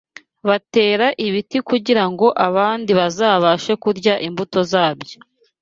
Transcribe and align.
Batera 0.47 1.07
ibiti 1.27 1.57
kugira 1.69 2.03
ngo 2.11 2.27
abandi 2.47 2.91
bazabashe 2.99 3.71
kurya 3.83 4.13
imbuto 4.27 4.59
zabyo 4.71 5.17